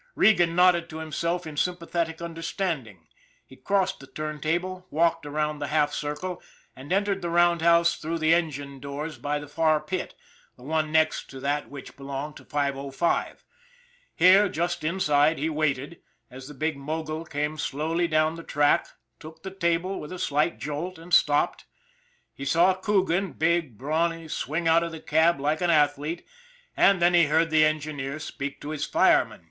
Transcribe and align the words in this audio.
Regan 0.15 0.55
nodded 0.55 0.89
to 0.89 0.97
himself 0.97 1.45
in 1.45 1.55
sympathetic 1.55 2.23
understanding. 2.23 3.05
He 3.45 3.55
crossed 3.55 3.99
the 3.99 4.07
turn 4.07 4.39
table, 4.41 4.87
walked 4.89 5.27
around 5.27 5.59
the 5.59 5.67
half 5.67 5.93
circle, 5.93 6.41
and 6.75 6.91
entered 6.91 7.21
the 7.21 7.29
roundhouse 7.29 7.95
through 7.95 8.17
the 8.17 8.33
engine 8.33 8.79
doors 8.79 9.19
by 9.19 9.37
the 9.37 9.47
far 9.47 9.79
pit 9.79 10.15
the 10.57 10.63
one 10.63 10.91
next 10.91 11.29
to 11.29 11.39
that 11.41 11.69
which 11.69 11.95
belonged 11.97 12.35
to 12.37 12.43
505. 12.45 13.45
Here, 14.15 14.49
just 14.49 14.83
inside, 14.83 15.37
he 15.37 15.51
waited, 15.51 16.01
as 16.31 16.47
the 16.47 16.55
big 16.55 16.77
mogul 16.77 17.23
came 17.23 17.59
slowly 17.59 18.07
down 18.07 18.33
the 18.33 18.43
track, 18.43 18.87
took 19.19 19.43
the 19.43 19.51
'table 19.51 19.99
with 19.99 20.11
a 20.11 20.17
slight 20.17 20.57
jolt, 20.57 20.97
and 20.97 21.13
stopped. 21.13 21.65
He 22.33 22.43
saw 22.43 22.73
Coogan, 22.73 23.33
big, 23.33 23.77
brawny, 23.77 24.29
swing 24.29 24.67
out 24.67 24.81
of 24.81 24.91
the 24.93 24.99
cab 24.99 25.39
like 25.39 25.61
an 25.61 25.69
athlete, 25.69 26.25
and 26.75 26.99
then 26.99 27.13
he 27.13 27.25
heard 27.25 27.51
the 27.51 27.63
engineer 27.65 28.17
speak 28.17 28.59
to 28.61 28.71
his 28.71 28.83
fireman. 28.85 29.39